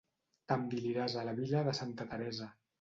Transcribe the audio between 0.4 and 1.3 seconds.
T'enviliràs a